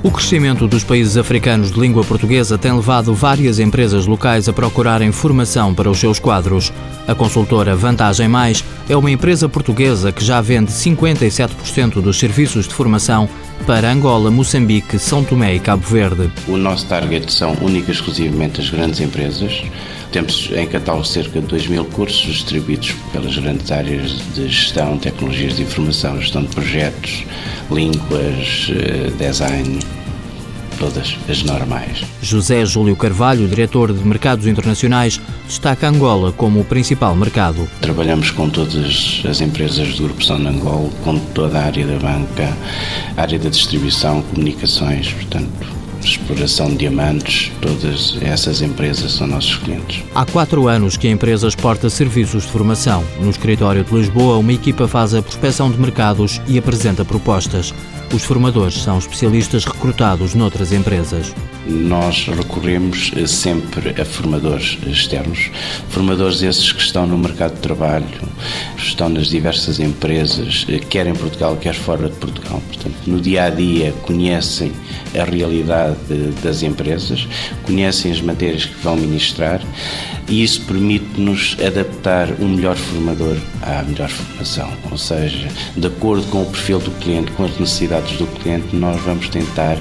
O 0.00 0.12
crescimento 0.12 0.68
dos 0.68 0.84
países 0.84 1.16
africanos 1.16 1.72
de 1.72 1.80
língua 1.80 2.04
portuguesa 2.04 2.56
tem 2.56 2.72
levado 2.72 3.12
várias 3.12 3.58
empresas 3.58 4.06
locais 4.06 4.48
a 4.48 4.52
procurarem 4.52 5.10
formação 5.10 5.74
para 5.74 5.90
os 5.90 5.98
seus 5.98 6.20
quadros. 6.20 6.72
A 7.08 7.16
consultora 7.16 7.74
Vantagem 7.74 8.28
Mais 8.28 8.64
é 8.88 8.96
uma 8.96 9.10
empresa 9.10 9.48
portuguesa 9.48 10.12
que 10.12 10.24
já 10.24 10.40
vende 10.40 10.70
57% 10.70 12.00
dos 12.00 12.16
serviços 12.16 12.68
de 12.68 12.74
formação 12.74 13.28
para 13.66 13.90
Angola, 13.90 14.30
Moçambique, 14.30 15.00
São 15.00 15.24
Tomé 15.24 15.56
e 15.56 15.58
Cabo 15.58 15.84
Verde. 15.84 16.30
O 16.46 16.56
nosso 16.56 16.86
target 16.86 17.32
são 17.32 17.56
única 17.60 17.90
e 17.90 17.94
exclusivamente 17.94 18.60
as 18.60 18.70
grandes 18.70 19.00
empresas. 19.00 19.64
Temos 20.12 20.48
em 20.54 20.66
catálogo 20.66 21.04
cerca 21.04 21.40
de 21.40 21.46
2 21.46 21.66
mil 21.66 21.84
cursos 21.84 22.22
distribuídos 22.34 22.92
pelas 23.12 23.36
grandes 23.36 23.70
áreas 23.70 24.12
de 24.34 24.48
gestão, 24.48 24.96
tecnologias 24.96 25.56
de 25.56 25.64
informação, 25.64 26.18
gestão 26.20 26.42
de 26.42 26.48
projetos, 26.48 27.24
línguas, 27.70 28.70
eh, 28.70 29.10
design, 29.18 29.78
todas 30.78 31.16
as 31.28 31.42
normais. 31.42 32.04
José 32.22 32.64
Júlio 32.64 32.96
Carvalho, 32.96 33.48
diretor 33.48 33.92
de 33.92 34.06
Mercados 34.06 34.46
Internacionais, 34.46 35.20
destaca 35.46 35.88
Angola 35.88 36.32
como 36.32 36.60
o 36.60 36.64
principal 36.64 37.14
mercado. 37.14 37.68
Trabalhamos 37.80 38.30
com 38.30 38.48
todas 38.48 39.22
as 39.28 39.40
empresas 39.40 39.96
do 39.96 40.04
Grupo 40.04 40.24
São 40.24 40.36
Angola, 40.36 40.88
com 41.02 41.18
toda 41.18 41.58
a 41.58 41.64
área 41.64 41.86
da 41.86 41.98
banca, 41.98 42.56
área 43.16 43.38
da 43.38 43.48
distribuição, 43.48 44.22
comunicações, 44.22 45.12
portanto, 45.12 45.77
exploração 46.08 46.70
de 46.70 46.78
diamantes, 46.78 47.52
todas 47.60 48.16
essas 48.22 48.62
empresas 48.62 49.12
são 49.12 49.26
nossos 49.26 49.56
clientes. 49.56 50.02
Há 50.14 50.24
quatro 50.24 50.68
anos 50.68 50.96
que 50.96 51.08
a 51.08 51.10
empresa 51.10 51.48
exporta 51.48 51.90
serviços 51.90 52.44
de 52.44 52.50
formação. 52.50 53.04
No 53.20 53.30
escritório 53.30 53.84
de 53.84 53.94
Lisboa, 53.94 54.38
uma 54.38 54.52
equipa 54.52 54.88
faz 54.88 55.14
a 55.14 55.22
prospecção 55.22 55.70
de 55.70 55.78
mercados 55.78 56.40
e 56.46 56.58
apresenta 56.58 57.04
propostas. 57.04 57.74
Os 58.12 58.24
formadores 58.24 58.82
são 58.82 58.98
especialistas 58.98 59.64
recrutados 59.66 60.34
noutras 60.34 60.72
empresas. 60.72 61.34
Nós 61.66 62.26
recorremos 62.26 63.12
sempre 63.26 64.00
a 64.00 64.04
formadores 64.04 64.78
externos, 64.86 65.50
formadores 65.90 66.40
esses 66.40 66.72
que 66.72 66.80
estão 66.80 67.06
no 67.06 67.18
mercado 67.18 67.56
de 67.56 67.60
trabalho, 67.60 68.06
estão 68.98 69.08
nas 69.08 69.28
diversas 69.28 69.78
empresas, 69.78 70.66
quer 70.90 71.06
em 71.06 71.14
Portugal, 71.14 71.56
quer 71.56 71.74
fora 71.74 72.08
de 72.08 72.16
Portugal. 72.16 72.60
Portanto, 72.66 72.96
no 73.06 73.20
dia 73.20 73.44
a 73.44 73.50
dia 73.50 73.92
conhecem 74.02 74.72
a 75.16 75.22
realidade 75.22 75.96
das 76.42 76.64
empresas, 76.64 77.28
conhecem 77.62 78.10
as 78.10 78.20
matérias 78.20 78.64
que 78.64 78.74
vão 78.82 78.96
ministrar 78.96 79.62
e 80.28 80.42
isso 80.42 80.62
permite-nos 81.18 81.56
adaptar 81.64 82.28
um 82.40 82.48
melhor 82.48 82.76
formador 82.76 83.36
à 83.62 83.82
melhor 83.82 84.08
formação. 84.08 84.70
Ou 84.90 84.96
seja, 84.96 85.48
de 85.76 85.86
acordo 85.86 86.24
com 86.28 86.42
o 86.42 86.46
perfil 86.46 86.78
do 86.78 86.90
cliente, 86.92 87.32
com 87.32 87.44
as 87.44 87.58
necessidades 87.58 88.16
do 88.16 88.26
cliente, 88.26 88.74
nós 88.74 89.00
vamos 89.02 89.28
tentar 89.28 89.76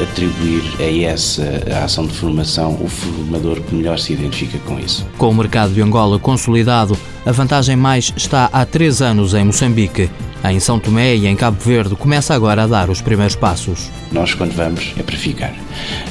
atribuir 0.00 0.62
a 0.78 1.10
essa 1.10 1.44
ação 1.84 2.06
de 2.06 2.14
formação 2.14 2.78
o 2.82 2.88
formador 2.88 3.60
que 3.60 3.74
melhor 3.74 3.98
se 3.98 4.14
identifica 4.14 4.58
com 4.60 4.78
isso. 4.78 5.06
Com 5.18 5.28
o 5.28 5.34
mercado 5.34 5.72
de 5.72 5.82
Angola 5.82 6.18
consolidado, 6.18 6.96
a 7.24 7.32
vantagem 7.32 7.76
mais 7.76 8.12
está 8.16 8.48
há 8.52 8.64
três 8.64 9.02
anos 9.02 9.34
em 9.34 9.44
Moçambique. 9.44 10.10
Em 10.44 10.60
São 10.60 10.78
Tomé 10.78 11.16
e 11.16 11.26
em 11.26 11.34
Cabo 11.34 11.58
Verde 11.60 11.96
começa 11.96 12.32
agora 12.32 12.62
a 12.62 12.66
dar 12.66 12.88
os 12.88 13.02
primeiros 13.02 13.34
passos. 13.34 13.90
Nós, 14.12 14.34
quando 14.34 14.54
vamos, 14.54 14.94
é 14.96 15.02
para 15.02 15.16
ficar. 15.16 15.52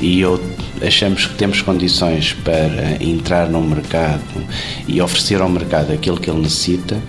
E 0.00 0.18
eu 0.18 0.40
achamos 0.82 1.26
que 1.26 1.34
temos 1.34 1.62
condições 1.62 2.32
para 2.32 3.02
entrar 3.02 3.48
no 3.48 3.60
mercado 3.60 4.22
e 4.86 5.00
oferecer 5.00 5.40
ao 5.40 5.48
mercado 5.48 5.92
aquilo 5.92 6.18
que 6.18 6.30
ele 6.30 6.40
necessita, 6.40 7.00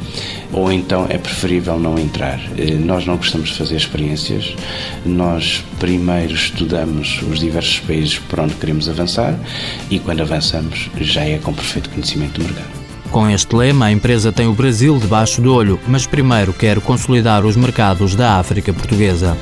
ou 0.52 0.72
então 0.72 1.06
é 1.10 1.18
preferível 1.18 1.80
não 1.80 1.98
entrar. 1.98 2.40
Eh, 2.58 2.72
nós 2.72 3.06
não 3.06 3.18
gostamos 3.18 3.50
de 3.50 3.58
fazer 3.58 3.76
experiências, 3.76 4.56
nós 5.06 5.64
primeiro 5.80 6.34
estudamos 6.34 7.22
os 7.24 7.40
diversos 7.40 7.80
países 7.80 8.20
por 8.20 8.40
onde 8.40 8.56
queremos 8.56 8.88
avançar 8.90 9.38
e 9.90 10.00
quando 10.00 10.22
avançamos 10.22 10.90
já 11.00 11.22
é 11.22 11.38
com 11.38 11.54
perfeito 11.54 11.90
conhecimento 11.90 12.40
do 12.40 12.46
mercado. 12.46 12.86
Com 13.12 13.30
este 13.30 13.56
lema, 13.56 13.86
a 13.86 13.92
empresa 13.92 14.32
tem 14.32 14.48
o 14.48 14.54
Brasil 14.54 14.98
debaixo 15.00 15.42
do 15.42 15.54
olho, 15.54 15.80
mas 15.88 16.06
primeiro 16.06 16.52
quer 16.52 16.82
consolidar 16.82 17.46
os 17.46 17.56
mercados 17.56 18.16
da 18.16 18.38
África 18.38 18.74
portuguesa. 18.74 19.38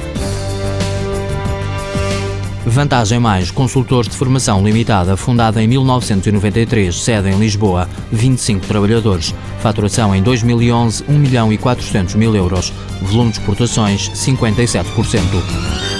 Vantagem 2.65 3.19
Mais, 3.19 3.51
consultores 3.51 4.09
de 4.09 4.15
formação 4.15 4.63
limitada, 4.63 5.17
fundada 5.17 5.61
em 5.61 5.67
1993, 5.67 6.95
sede 6.95 7.29
em 7.29 7.37
Lisboa, 7.37 7.89
25 8.11 8.65
trabalhadores. 8.65 9.35
Faturação 9.59 10.15
em 10.15 10.23
2011, 10.23 11.03
1 11.07 11.13
milhão 11.13 11.51
e 11.51 11.57
400 11.57 12.15
mil 12.15 12.33
euros. 12.35 12.71
Volume 13.01 13.31
de 13.31 13.39
exportações, 13.39 14.09
57%. 14.11 15.92